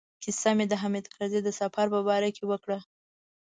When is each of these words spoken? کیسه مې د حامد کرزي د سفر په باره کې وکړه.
کیسه 0.23 0.51
مې 0.57 0.65
د 0.69 0.73
حامد 0.81 1.05
کرزي 1.13 1.39
د 1.43 1.49
سفر 1.59 1.85
په 1.93 1.99
باره 2.07 2.29
کې 2.35 2.43
وکړه. 2.51 2.79